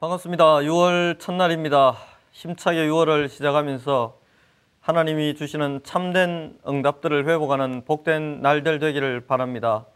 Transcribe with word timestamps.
반갑습니다. 0.00 0.58
6월 0.58 1.18
첫날입니다. 1.18 1.96
힘차게 2.30 2.86
6월을 2.86 3.28
시작하면서 3.28 4.20
하나님이 4.78 5.34
주시는 5.34 5.80
참된 5.82 6.56
응답들을 6.68 7.26
회복하는 7.26 7.84
복된 7.84 8.40
날들 8.40 8.78
되기를 8.78 9.26
바랍니다. 9.26 9.86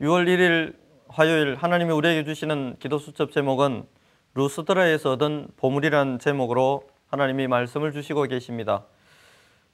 6월 0.00 0.24
1일 0.24 0.74
화요일 1.06 1.56
하나님이 1.56 1.92
우리에게 1.92 2.24
주시는 2.24 2.76
기도 2.78 2.96
수첩 2.96 3.30
제목은 3.30 3.84
루스드라에서 4.32 5.12
얻은 5.12 5.48
보물이란 5.58 6.18
제목으로 6.18 6.88
하나님이 7.08 7.46
말씀을 7.46 7.92
주시고 7.92 8.22
계십니다. 8.22 8.86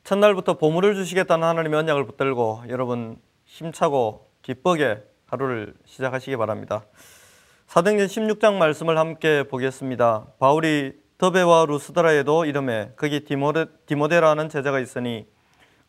첫날부터 0.03 0.55
보물을 0.55 0.97
주시겠다는 0.97 1.47
하나님의 1.47 1.79
언약을 1.79 2.05
붙들고 2.05 2.65
여러분 2.69 3.16
힘차고 3.45 4.29
기쁘게 4.43 5.05
하루를 5.27 5.74
시작하시기 5.85 6.37
바랍니다. 6.37 6.83
사도행전 7.69 8.07
16장 8.07 8.55
말씀을 8.55 8.97
함께 8.97 9.43
보겠습니다. 9.43 10.25
바울이 10.39 10.95
더베와 11.19 11.67
루스드라에도 11.67 12.47
이름에 12.47 12.93
거기 12.97 13.27
디모데, 13.27 13.67
디모데라는 13.85 14.49
제자가 14.49 14.81
있으니 14.81 15.27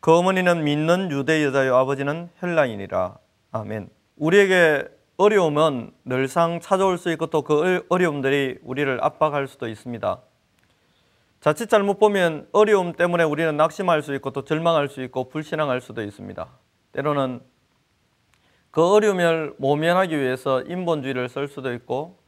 그 0.00 0.12
어머니는 0.14 0.62
믿는 0.62 1.10
유대 1.10 1.42
여자요 1.42 1.76
아버지는 1.76 2.28
헬라인이라. 2.42 3.16
아멘. 3.52 3.88
우리에게 4.16 4.88
어려움은 5.16 5.92
늘상 6.04 6.60
찾아올 6.60 6.98
수 6.98 7.10
있고 7.12 7.28
또 7.28 7.40
그 7.40 7.86
어려움들이 7.88 8.58
우리를 8.62 8.98
압박할 9.02 9.48
수도 9.48 9.66
있습니다. 9.66 10.20
자칫 11.40 11.70
잘못 11.70 11.98
보면 11.98 12.46
어려움 12.52 12.92
때문에 12.92 13.24
우리는 13.24 13.56
낙심할 13.56 14.02
수 14.02 14.14
있고 14.16 14.32
또 14.32 14.44
절망할 14.44 14.88
수 14.88 15.02
있고 15.02 15.30
불신앙할 15.30 15.80
수도 15.80 16.02
있습니다. 16.02 16.46
때로는 16.92 17.40
그 18.70 18.86
어려움을 18.86 19.54
모면하기 19.58 20.16
위해서 20.18 20.62
인본주의를 20.62 21.28
쓸 21.28 21.48
수도 21.48 21.72
있고 21.74 22.18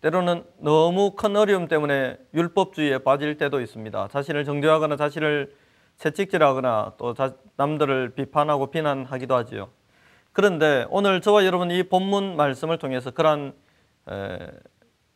때로는 0.00 0.44
너무 0.58 1.12
큰 1.12 1.36
어려움 1.36 1.68
때문에 1.68 2.18
율법주의에 2.34 2.98
빠질 2.98 3.36
때도 3.36 3.60
있습니다. 3.60 4.08
자신을 4.08 4.44
정죄하거나 4.44 4.96
자신을 4.96 5.54
채찍질하거나 5.96 6.94
또 6.98 7.14
남들을 7.56 8.10
비판하고 8.10 8.70
비난하기도 8.70 9.34
하지요. 9.34 9.70
그런데 10.32 10.86
오늘 10.90 11.20
저와 11.22 11.46
여러분 11.46 11.70
이 11.70 11.82
본문 11.82 12.36
말씀을 12.36 12.78
통해서 12.78 13.10
그러한 13.10 13.54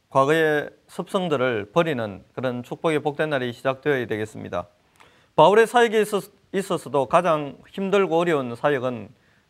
과거의 0.09 0.71
습성들을 0.87 1.73
버리는 1.73 2.25
그런 2.35 2.63
축복의 2.63 3.01
복된 3.01 3.29
날이 3.31 3.53
시작되어야 3.53 4.07
되겠습니다. 4.07 4.67
바울의 5.37 5.67
사역에 5.67 6.05
있어서도 6.53 7.07
가장 7.07 7.59
힘들고 7.69 8.19
어려운 8.19 8.57
사역은 8.57 9.09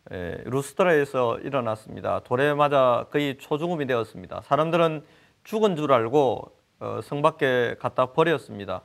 루스트라에서 0.09 1.39
일어났습니다. 1.39 2.21
돌에 2.21 2.53
맞아 2.53 3.05
거의 3.11 3.37
초죽음이 3.37 3.85
되었습니다. 3.85 4.41
사람들은 4.41 5.03
죽은 5.43 5.75
줄 5.75 5.91
알고 5.93 6.51
어, 6.79 6.99
성 7.03 7.21
밖에 7.21 7.75
갖다 7.79 8.07
버렸습니다. 8.07 8.81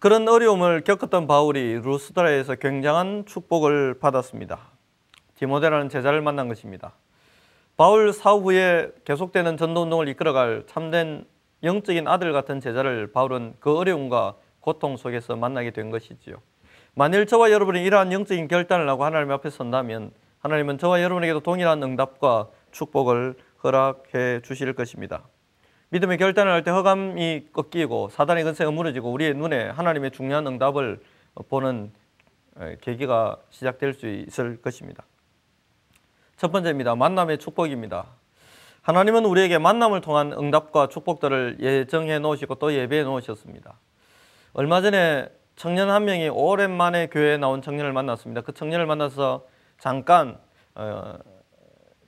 그런 0.00 0.28
어려움을 0.28 0.82
겪었던 0.82 1.26
바울이 1.26 1.80
루스트라에서 1.80 2.56
굉장한 2.56 3.26
축복을 3.26 3.98
받았습니다. 3.98 4.58
디모데라는 5.36 5.88
제자를 5.88 6.20
만난 6.20 6.48
것입니다. 6.48 6.94
바울 7.76 8.12
사후에 8.12 8.90
계속되는 9.04 9.56
전도 9.56 9.82
운동을 9.82 10.08
이끌어갈 10.08 10.64
참된 10.66 11.24
영적인 11.62 12.08
아들 12.08 12.32
같은 12.32 12.60
제자를 12.60 13.12
바울은 13.12 13.54
그 13.60 13.76
어려움과 13.76 14.34
고통 14.60 14.96
속에서 14.96 15.36
만나게 15.36 15.70
된 15.70 15.90
것이지요. 15.90 16.36
만일 16.98 17.26
저와 17.26 17.52
여러분이 17.52 17.84
이러한 17.84 18.12
영적인 18.12 18.48
결단을 18.48 18.88
하고 18.88 19.04
하나님 19.04 19.30
앞에 19.30 19.50
선다면 19.50 20.10
하나님은 20.40 20.78
저와 20.78 21.00
여러분에게도 21.00 21.38
동일한 21.38 21.80
응답과 21.80 22.48
축복을 22.72 23.36
허락해 23.62 24.40
주실 24.42 24.72
것입니다. 24.72 25.22
믿음의 25.90 26.18
결단을 26.18 26.50
할 26.50 26.64
때 26.64 26.72
허감이 26.72 27.50
꺾이고 27.52 28.08
사단의 28.08 28.42
근세가 28.42 28.72
무너지고 28.72 29.12
우리의 29.12 29.34
눈에 29.34 29.68
하나님의 29.68 30.10
중요한 30.10 30.44
응답을 30.48 30.98
보는 31.48 31.92
계기가 32.80 33.36
시작될 33.50 33.94
수 33.94 34.08
있을 34.08 34.60
것입니다. 34.60 35.04
첫 36.36 36.50
번째입니다. 36.50 36.96
만남의 36.96 37.38
축복입니다. 37.38 38.06
하나님은 38.82 39.24
우리에게 39.24 39.58
만남을 39.58 40.00
통한 40.00 40.32
응답과 40.32 40.88
축복들을 40.88 41.58
예정해 41.60 42.18
놓으시고 42.18 42.56
또 42.56 42.74
예배해 42.74 43.04
놓으셨습니다. 43.04 43.78
얼마 44.52 44.80
전에 44.80 45.28
청년 45.58 45.90
한 45.90 46.04
명이 46.04 46.28
오랜만에 46.28 47.08
교회에 47.08 47.36
나온 47.36 47.60
청년을 47.62 47.92
만났습니다. 47.92 48.42
그 48.42 48.52
청년을 48.52 48.86
만나서 48.86 49.44
잠깐 49.78 50.38
어, 50.76 51.18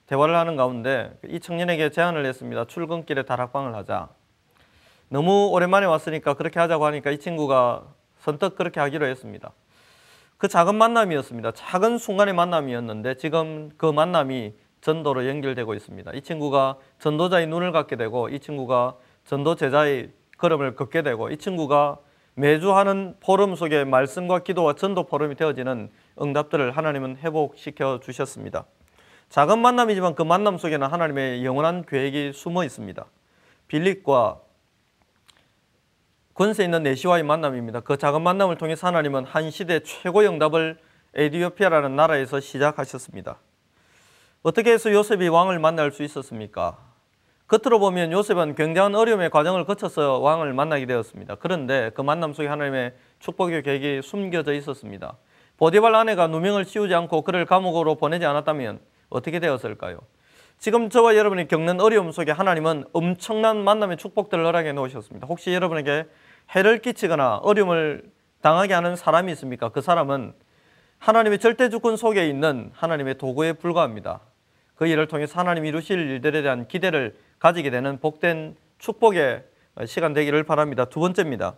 대화를 0.05 0.37
하는 0.37 0.55
가운데 0.55 1.11
이 1.27 1.41
청년에게 1.41 1.89
제안을 1.89 2.25
했습니다. 2.25 2.63
출근길에 2.63 3.23
다락방을 3.23 3.75
하자. 3.75 4.07
너무 5.09 5.49
오랜만에 5.51 5.85
왔으니까 5.85 6.35
그렇게 6.35 6.61
하자고 6.61 6.85
하니까 6.85 7.11
이 7.11 7.19
친구가 7.19 7.83
선뜻 8.19 8.55
그렇게 8.55 8.79
하기로 8.79 9.05
했습니다. 9.05 9.51
그 10.37 10.47
작은 10.47 10.75
만남이었습니다. 10.75 11.51
작은 11.51 11.97
순간의 11.97 12.33
만남이었는데 12.33 13.17
지금 13.17 13.69
그 13.75 13.85
만남이 13.85 14.53
전도로 14.79 15.27
연결되고 15.27 15.73
있습니다. 15.73 16.13
이 16.13 16.21
친구가 16.21 16.77
전도자의 16.99 17.47
눈을 17.47 17.73
갖게 17.73 17.97
되고 17.97 18.29
이 18.29 18.39
친구가 18.39 18.95
전도 19.25 19.55
제자의 19.55 20.11
걸음을 20.37 20.75
걷게 20.75 21.01
되고 21.01 21.29
이 21.29 21.35
친구가 21.35 21.99
매주 22.35 22.73
하는 22.73 23.15
포럼 23.19 23.55
속에 23.55 23.83
말씀과 23.83 24.39
기도와 24.39 24.73
전도 24.73 25.05
포럼이 25.05 25.35
되어지는 25.35 25.89
응답들을 26.21 26.75
하나님은 26.75 27.17
회복시켜 27.17 27.99
주셨습니다. 28.01 28.65
작은 29.29 29.59
만남이지만 29.59 30.15
그 30.15 30.23
만남 30.23 30.57
속에는 30.57 30.87
하나님의 30.87 31.45
영원한 31.45 31.85
계획이 31.85 32.33
숨어 32.33 32.63
있습니다. 32.63 33.05
빌립과 33.67 34.41
권세 36.33 36.63
있는 36.63 36.83
내시와의 36.83 37.23
만남입니다. 37.23 37.81
그 37.81 37.97
작은 37.97 38.21
만남을 38.21 38.57
통해서 38.57 38.87
하나님은 38.87 39.25
한 39.25 39.51
시대 39.51 39.81
최고의 39.81 40.27
응답을 40.29 40.79
에디오피아라는 41.13 41.95
나라에서 41.95 42.39
시작하셨습니다. 42.39 43.37
어떻게 44.41 44.71
해서 44.71 44.91
요셉이 44.91 45.27
왕을 45.27 45.59
만날 45.59 45.91
수 45.91 46.03
있었습니까? 46.03 46.90
겉으로 47.51 47.79
보면 47.79 48.13
요셉은 48.13 48.55
굉장한 48.55 48.95
어려움의 48.95 49.29
과정을 49.29 49.65
거쳐서 49.65 50.19
왕을 50.19 50.53
만나게 50.53 50.85
되었습니다. 50.85 51.35
그런데 51.35 51.91
그 51.93 52.01
만남 52.01 52.31
속에 52.31 52.47
하나님의 52.47 52.93
축복의 53.19 53.63
계획이 53.63 54.01
숨겨져 54.01 54.53
있었습니다. 54.53 55.17
보디발 55.57 55.93
아내가 55.93 56.27
누명을 56.27 56.63
씌우지 56.63 56.95
않고 56.95 57.23
그를 57.23 57.45
감옥으로 57.45 57.95
보내지 57.95 58.25
않았다면 58.25 58.79
어떻게 59.09 59.39
되었을까요? 59.39 59.99
지금 60.59 60.89
저와 60.89 61.17
여러분이 61.17 61.49
겪는 61.49 61.81
어려움 61.81 62.13
속에 62.13 62.31
하나님은 62.31 62.85
엄청난 62.93 63.61
만남의 63.65 63.97
축복들을 63.97 64.45
허락해 64.45 64.71
놓으셨습니다. 64.71 65.27
혹시 65.27 65.53
여러분에게 65.53 66.05
해를 66.55 66.77
끼치거나 66.77 67.39
어려움을 67.43 68.03
당하게 68.41 68.75
하는 68.75 68.95
사람이 68.95 69.29
있습니까? 69.33 69.67
그 69.69 69.81
사람은 69.81 70.31
하나님의 70.99 71.39
절대 71.39 71.67
주권 71.67 71.97
속에 71.97 72.29
있는 72.29 72.71
하나님의 72.73 73.17
도구에 73.17 73.53
불과합니다. 73.53 74.21
그 74.75 74.87
일을 74.87 75.07
통해서 75.07 75.37
하나님이 75.37 75.67
이루실 75.67 75.99
일들에 75.99 76.41
대한 76.43 76.67
기대를 76.67 77.15
가지게 77.41 77.71
되는 77.71 77.99
복된 77.99 78.55
축복의 78.77 79.43
시간 79.85 80.13
되기를 80.13 80.43
바랍니다. 80.43 80.85
두 80.85 80.99
번째입니다. 80.99 81.55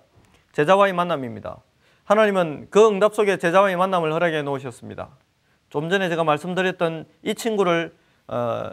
제자와의 0.54 0.94
만남입니다. 0.94 1.58
하나님은 2.06 2.68
그 2.70 2.88
응답 2.88 3.14
속에 3.14 3.38
제자와의 3.38 3.76
만남을 3.76 4.14
허락해 4.14 4.44
놓으셨습니다. 4.44 5.10
좀 5.70 5.90
전에 5.90 6.08
제가 6.08 6.24
말씀드렸던 6.24 7.06
이 7.24 7.36
친구를 7.36 7.94
어, 8.28 8.72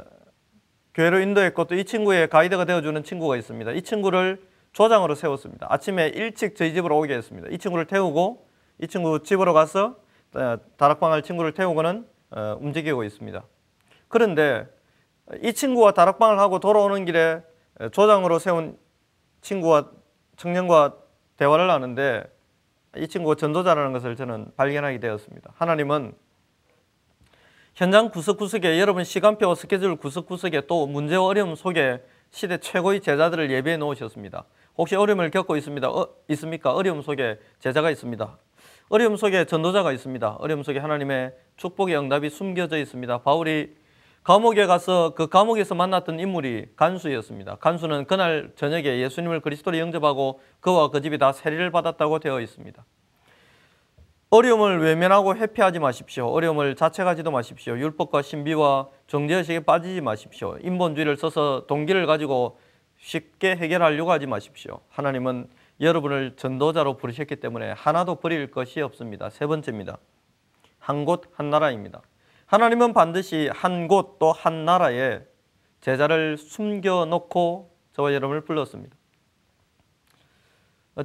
교회로 0.94 1.18
인도했고 1.18 1.64
또 1.64 1.74
이 1.74 1.84
친구의 1.84 2.28
가이드가 2.28 2.64
되어주는 2.64 3.02
친구가 3.02 3.36
있습니다. 3.36 3.72
이 3.72 3.82
친구를 3.82 4.40
조장으로 4.72 5.16
세웠습니다. 5.16 5.66
아침에 5.68 6.08
일찍 6.08 6.54
저희 6.54 6.72
집으로 6.74 6.96
오게 6.96 7.12
했습니다. 7.12 7.48
이 7.50 7.58
친구를 7.58 7.86
태우고 7.86 8.46
이 8.80 8.86
친구 8.86 9.20
집으로 9.20 9.52
가서 9.52 9.96
어, 10.34 10.56
다락방할 10.76 11.22
친구를 11.22 11.54
태우고는 11.54 12.06
어, 12.30 12.56
움직이고 12.60 13.02
있습니다. 13.02 13.42
그런데 14.06 14.68
이 15.42 15.52
친구와 15.52 15.92
다락방을 15.92 16.38
하고 16.38 16.58
돌아오는 16.58 17.04
길에 17.04 17.42
조장으로 17.92 18.38
세운 18.38 18.78
친구와 19.40 19.90
청년과 20.36 20.96
대화를 21.36 21.70
하는데 21.70 22.24
이 22.96 23.06
친구가 23.06 23.36
전도자라는 23.36 23.92
것을 23.92 24.16
저는 24.16 24.52
발견하게 24.56 24.98
되었습니다. 24.98 25.52
하나님은 25.54 26.14
현장 27.74 28.10
구석구석에 28.10 28.80
여러분 28.80 29.04
시간표 29.04 29.54
스케줄 29.54 29.96
구석구석에 29.96 30.66
또 30.66 30.86
문제와 30.86 31.24
어려움 31.24 31.54
속에 31.54 32.02
시대 32.30 32.58
최고의 32.58 33.00
제자들을 33.00 33.50
예배해 33.50 33.76
놓으셨습니다. 33.76 34.44
혹시 34.76 34.96
어려움을 34.96 35.30
겪고 35.30 35.56
있습니다. 35.56 35.88
어, 35.88 36.08
있습니까? 36.28 36.72
어려움 36.72 37.02
속에 37.02 37.38
제자가 37.58 37.90
있습니다. 37.90 38.38
어려움 38.88 39.16
속에 39.16 39.44
전도자가 39.44 39.92
있습니다. 39.92 40.36
어려움 40.40 40.62
속에 40.62 40.78
하나님의 40.78 41.32
축복의 41.56 41.96
응답이 41.96 42.28
숨겨져 42.30 42.76
있습니다. 42.76 43.18
바울이 43.18 43.76
감옥에 44.22 44.66
가서 44.66 45.14
그 45.14 45.28
감옥에서 45.28 45.74
만났던 45.74 46.20
인물이 46.20 46.66
간수였습니다. 46.76 47.56
간수는 47.56 48.04
그날 48.06 48.52
저녁에 48.54 49.00
예수님을 49.00 49.40
그리스도로 49.40 49.78
영접하고 49.78 50.40
그와 50.60 50.90
그 50.90 51.00
집이 51.00 51.18
다 51.18 51.32
세례를 51.32 51.70
받았다고 51.70 52.18
되어 52.18 52.40
있습니다. 52.40 52.84
어려움을 54.28 54.80
외면하고 54.80 55.34
회피하지 55.34 55.80
마십시오. 55.80 56.26
어려움을 56.26 56.76
자책하지도 56.76 57.30
마십시오. 57.32 57.76
율법과 57.78 58.22
신비와 58.22 58.88
정죄의식에 59.08 59.60
빠지지 59.60 60.00
마십시오. 60.00 60.56
인본주의를 60.62 61.16
써서 61.16 61.64
동기를 61.66 62.06
가지고 62.06 62.60
쉽게 62.98 63.56
해결하려고 63.56 64.12
하지 64.12 64.26
마십시오. 64.26 64.80
하나님은 64.90 65.48
여러분을 65.80 66.36
전도자로 66.36 66.98
부르셨기 66.98 67.36
때문에 67.36 67.72
하나도 67.72 68.16
버릴 68.16 68.50
것이 68.50 68.80
없습니다. 68.82 69.30
세 69.30 69.46
번째입니다. 69.46 69.98
한 70.78 71.04
곳 71.04 71.22
한 71.34 71.50
나라입니다. 71.50 72.02
하나님은 72.50 72.94
반드시 72.94 73.48
한 73.54 73.86
곳 73.86 74.18
또 74.18 74.32
한 74.32 74.64
나라에 74.64 75.20
제자를 75.80 76.36
숨겨 76.36 77.04
놓고 77.04 77.70
저와 77.92 78.12
여러분을 78.12 78.40
불렀습니다. 78.40 78.96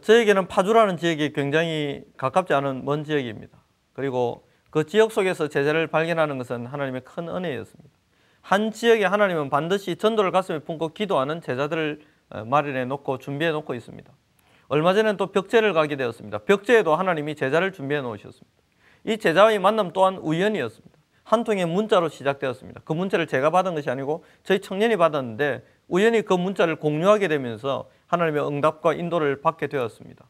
저에게는 0.02 0.48
파주라는 0.48 0.98
지역이 0.98 1.34
굉장히 1.34 2.04
가깝지 2.18 2.56
않은 2.56 2.84
먼 2.84 3.04
지역입니다. 3.04 3.60
그리고 3.94 4.48
그 4.72 4.88
지역 4.88 5.12
속에서 5.12 5.48
제자를 5.48 5.86
발견하는 5.86 6.40
것은 6.40 6.66
하나님의 6.66 7.02
큰 7.02 7.30
은혜였습니다. 7.30 7.92
한 8.42 8.72
지역에 8.72 9.06
하나님은 9.06 9.52
반드시 9.52 9.98
전도를 9.98 10.32
가슴에 10.32 10.60
품고 10.60 10.94
기도하는 10.96 11.42
제자들을 11.42 12.02
어, 12.32 12.44
마련해 12.44 12.86
놓고 12.86 13.20
준비해 13.20 13.52
놓고 13.52 13.76
있습니다. 13.76 14.12
얼마 14.68 14.96
전에 14.96 15.16
또 15.16 15.28
벽제를 15.28 15.74
가게 15.74 15.96
되었습니다. 15.96 16.40
벽제에도 16.40 16.96
하나님이 16.96 17.36
제자를 17.36 17.72
준비해 17.72 18.02
놓으셨습니다. 18.02 18.58
이 19.04 19.20
제자와의 19.20 19.60
만남 19.60 19.94
또한 19.94 20.18
우연이었습니다. 20.18 20.95
한 21.26 21.44
통의 21.44 21.66
문자로 21.66 22.08
시작되었습니다. 22.08 22.82
그 22.86 22.94
문자를 22.94 23.26
제가 23.28 23.50
받은 23.50 23.74
것이 23.74 23.90
아니고 23.90 24.24
저희 24.44 24.62
청년이 24.62 24.96
받았는데 24.96 25.64
우연히 25.88 26.22
그 26.22 26.34
문자를 26.34 26.78
공유하게 26.78 27.28
되면서 27.28 27.90
하나님의 28.08 28.48
응답과 28.48 28.94
인도를 28.94 29.42
받게 29.42 29.68
되었습니다. 29.68 30.24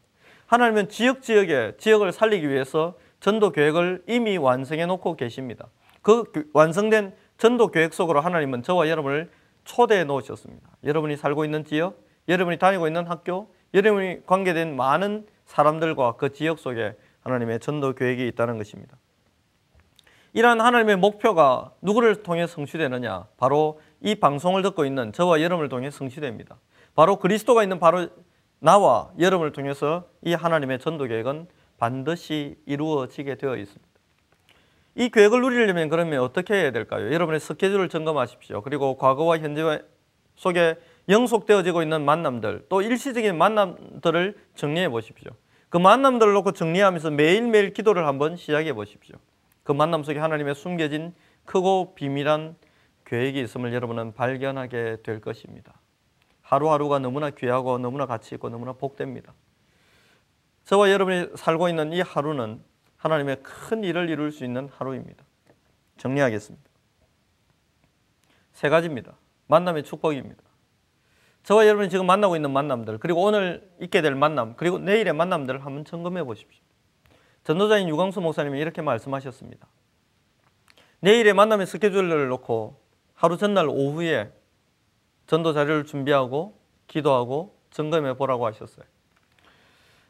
하나님은 0.46 0.88
지역 0.88 1.22
지역에 1.22 1.74
지역을 1.76 2.12
살리기 2.12 2.48
위해서 2.48 2.96
전도 3.20 3.52
계획을 3.52 4.04
이미 4.08 4.38
완성해 4.38 4.86
놓고 4.86 5.16
계십니다. 5.16 5.68
그 6.00 6.24
완성된 6.54 7.14
전도 7.36 7.68
계획 7.68 7.92
속으로 7.92 8.20
하나님은 8.20 8.62
저와 8.62 8.88
여러분을 8.88 9.30
초대해 9.64 10.04
놓으셨습니다. 10.04 10.66
여러분이 10.84 11.16
살고 11.16 11.44
있는 11.44 11.64
지역, 11.64 12.00
여러분이 12.28 12.58
다니고 12.58 12.86
있는 12.86 13.06
학교, 13.06 13.52
여러분이 13.74 14.24
관계된 14.24 14.76
많은 14.76 15.26
사람들과 15.44 16.12
그 16.12 16.32
지역 16.32 16.58
속에 16.58 16.94
하나님의 17.20 17.60
전도 17.60 17.94
계획이 17.94 18.26
있다는 18.28 18.56
것입니다. 18.56 18.96
이러한 20.36 20.60
하나님의 20.60 20.96
목표가 20.96 21.72
누구를 21.80 22.22
통해 22.22 22.46
성취되느냐? 22.46 23.26
바로 23.38 23.80
이 24.02 24.14
방송을 24.16 24.60
듣고 24.60 24.84
있는 24.84 25.10
저와 25.10 25.40
여러분을 25.40 25.70
통해 25.70 25.90
성취됩니다. 25.90 26.58
바로 26.94 27.16
그리스도가 27.16 27.62
있는 27.62 27.78
바로 27.78 28.08
나와 28.58 29.10
여러분을 29.18 29.52
통해서 29.52 30.04
이 30.20 30.34
하나님의 30.34 30.78
전도 30.78 31.06
계획은 31.06 31.46
반드시 31.78 32.54
이루어지게 32.66 33.36
되어 33.36 33.56
있습니다. 33.56 33.86
이 34.96 35.08
계획을 35.08 35.40
누리려면 35.40 35.88
그러면 35.88 36.20
어떻게 36.20 36.52
해야 36.52 36.70
될까요? 36.70 37.14
여러분의 37.14 37.40
스케줄을 37.40 37.88
점검하십시오. 37.88 38.60
그리고 38.60 38.98
과거와 38.98 39.38
현재 39.38 39.62
속에 40.34 40.76
영속되어지고 41.08 41.82
있는 41.82 42.04
만남들, 42.04 42.66
또 42.68 42.82
일시적인 42.82 43.38
만남들을 43.38 44.36
정리해 44.54 44.90
보십시오. 44.90 45.30
그 45.70 45.78
만남들을 45.78 46.34
놓고 46.34 46.52
정리하면서 46.52 47.12
매일매일 47.12 47.72
기도를 47.72 48.06
한번 48.06 48.36
시작해 48.36 48.74
보십시오. 48.74 49.16
그 49.66 49.72
만남 49.72 50.04
속에 50.04 50.20
하나님의 50.20 50.54
숨겨진 50.54 51.12
크고 51.44 51.96
비밀한 51.96 52.56
계획이 53.04 53.40
있음을 53.40 53.74
여러분은 53.74 54.14
발견하게 54.14 54.98
될 55.02 55.20
것입니다. 55.20 55.80
하루하루가 56.40 57.00
너무나 57.00 57.30
귀하고 57.30 57.76
너무나 57.78 58.06
가치 58.06 58.36
있고 58.36 58.48
너무나 58.48 58.72
복됩니다. 58.74 59.34
저와 60.64 60.92
여러분이 60.92 61.30
살고 61.36 61.68
있는 61.68 61.92
이 61.92 62.00
하루는 62.00 62.62
하나님의 62.96 63.42
큰 63.42 63.82
일을 63.82 64.08
이룰 64.08 64.30
수 64.30 64.44
있는 64.44 64.68
하루입니다. 64.68 65.24
정리하겠습니다. 65.96 66.70
세 68.52 68.68
가지입니다. 68.68 69.18
만남의 69.48 69.82
축복입니다. 69.82 70.42
저와 71.42 71.66
여러분이 71.66 71.90
지금 71.90 72.06
만나고 72.06 72.36
있는 72.36 72.52
만남들, 72.52 72.98
그리고 72.98 73.22
오늘 73.22 73.68
있게 73.80 74.00
될 74.00 74.14
만남, 74.14 74.54
그리고 74.54 74.78
내일의 74.78 75.12
만남들을 75.12 75.64
한번 75.64 75.84
점검해 75.84 76.22
보십시오. 76.22 76.62
전도자인 77.46 77.88
유광수 77.88 78.20
목사님이 78.20 78.58
이렇게 78.58 78.82
말씀하셨습니다. 78.82 79.68
내일의 80.98 81.32
만남의 81.32 81.68
스케줄을 81.68 82.26
놓고 82.26 82.80
하루 83.14 83.36
전날 83.36 83.68
오후에 83.68 84.32
전도 85.28 85.52
자료를 85.52 85.84
준비하고 85.84 86.58
기도하고 86.88 87.56
점검해 87.70 88.14
보라고 88.14 88.46
하셨어요. 88.46 88.84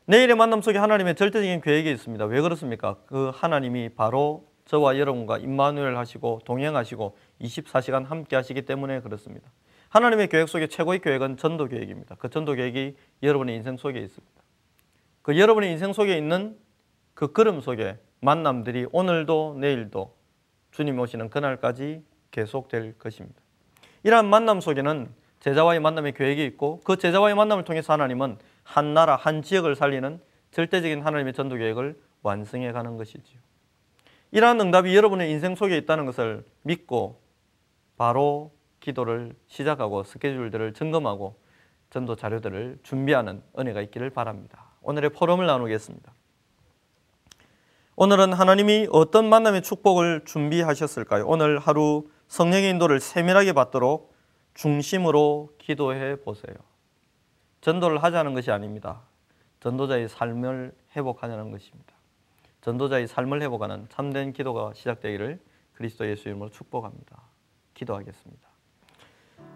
내일의 0.07 0.35
만남 0.35 0.63
속에 0.63 0.79
하나님의 0.79 1.15
절대적인 1.15 1.61
계획이 1.61 1.91
있습니다. 1.91 2.25
왜 2.25 2.41
그렇습니까? 2.41 2.97
그 3.05 3.31
하나님이 3.35 3.91
바로 3.91 4.47
저와 4.65 4.99
여러분과 4.99 5.37
임마누엘 5.37 5.95
하시고 5.95 6.41
동행하시고 6.47 7.19
24시간 7.43 8.07
함께 8.07 8.35
하시기 8.35 8.63
때문에 8.63 9.01
그렇습니다. 9.01 9.51
하나님의 9.91 10.29
계획 10.29 10.49
속에 10.49 10.69
최고의 10.69 11.01
계획은 11.01 11.37
전도 11.37 11.67
계획입니다. 11.67 12.15
그 12.19 12.31
전도 12.31 12.55
계획이 12.55 12.97
여러분의 13.23 13.57
인생 13.57 13.77
속에 13.77 14.01
있습니다. 14.01 14.43
그 15.21 15.39
여러분의 15.39 15.73
인생 15.73 15.93
속에 15.93 16.17
있는 16.17 16.57
그 17.17 17.33
걸음 17.33 17.63
속에 17.63 17.99
만남들이 18.21 18.87
오늘도 18.93 19.57
내일도 19.59 20.15
주님 20.71 21.01
오시는 21.01 21.31
그날까지 21.31 22.05
계속될 22.31 22.99
것입니다. 22.99 23.41
이러한 24.03 24.29
만남 24.29 24.61
속에는 24.61 25.09
제자와의 25.41 25.81
만남의 25.81 26.13
계획이 26.13 26.45
있고 26.45 26.81
그 26.85 26.99
제자와의 26.99 27.35
만남을 27.35 27.65
통해서 27.65 27.95
하나님은 27.95 28.37
한 28.65 28.93
나라, 28.93 29.17
한 29.17 29.41
지역을 29.41 29.77
살리는 29.77 30.21
절대적인 30.51 31.01
하나님의 31.01 31.33
전도 31.33 31.57
계획을 31.57 31.99
완성해 32.23 32.71
가는 32.73 32.99
것이지요. 32.99 33.41
이러한 34.33 34.61
응답이 34.61 34.95
여러분의 34.95 35.31
인생 35.31 35.55
속에 35.55 35.79
있다는 35.79 36.05
것을 36.05 36.45
믿고 36.65 37.23
바로 37.97 38.53
기도를 38.81 39.35
시작하고 39.47 40.03
스케줄들을 40.03 40.75
점검하고 40.75 41.41
전도 41.89 42.17
자료들을 42.17 42.81
준비하는 42.83 43.43
은혜가 43.59 43.81
있기를 43.81 44.11
바랍니다. 44.11 44.67
오늘의 44.83 45.11
포럼을 45.11 45.47
나누겠습니다. 45.47 46.13
오늘은 47.99 48.35
하나님이 48.35 48.89
어떤 48.93 49.27
만남의 49.31 49.63
축복을 49.63 50.27
준비하셨을까요? 50.27 51.25
오늘 51.27 51.59
하루 51.59 52.11
성령의 52.29 52.69
인도를 52.73 53.01
세밀하게 53.01 53.55
받도록 53.55 54.15
중심으로 54.53 55.55
기도해 55.57 56.17
보세요. 56.17 56.55
전도를 57.63 58.03
하자는 58.03 58.35
것이 58.35 58.51
아닙니다. 58.51 59.01
전도자의 59.61 60.11
삶을 60.11 60.75
회복하자는 60.95 61.51
것입니다. 61.51 61.95
전도자의 62.61 63.07
삶을 63.07 63.41
회복하는 63.41 63.87
참된 63.89 64.35
기도가 64.35 64.73
시작되기를 64.75 65.41
그리스도 65.73 66.07
예수 66.07 66.29
이름으로 66.29 66.51
축복합니다. 66.51 67.23
기도하겠습니다. 67.73 68.47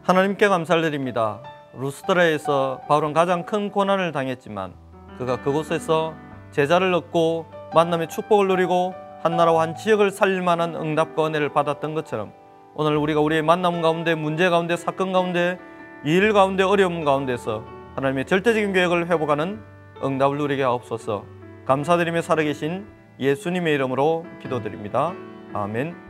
하나님께 0.02 0.48
감사를 0.48 0.80
드립니다. 0.80 1.42
루스드라에서 1.74 2.80
바울은 2.88 3.12
가장 3.12 3.44
큰 3.44 3.70
고난을 3.70 4.12
당했지만 4.12 4.74
그가 5.18 5.42
그곳에서 5.42 6.14
제자를 6.52 6.94
얻고 6.94 7.59
만남의 7.74 8.08
축복을 8.08 8.48
누리고 8.48 8.94
한 9.22 9.36
나라와 9.36 9.62
한 9.62 9.74
지역을 9.74 10.10
살릴 10.10 10.42
만한 10.42 10.74
응답과 10.74 11.26
은혜를 11.26 11.50
받았던 11.50 11.94
것처럼 11.94 12.32
오늘 12.74 12.96
우리가 12.96 13.20
우리의 13.20 13.42
만남 13.42 13.82
가운데 13.82 14.14
문제 14.14 14.48
가운데 14.48 14.76
사건 14.76 15.12
가운데 15.12 15.58
일 16.04 16.32
가운데 16.32 16.62
어려움 16.62 17.04
가운데서 17.04 17.64
하나님의 17.96 18.24
절대적인 18.24 18.72
계획을 18.72 19.08
회복하는 19.08 19.60
응답을 20.02 20.38
누리게 20.38 20.62
하옵소서 20.62 21.24
감사드리며 21.66 22.22
살아계신 22.22 22.86
예수님의 23.20 23.74
이름으로 23.74 24.24
기도드립니다. 24.40 25.12
아멘. 25.52 26.09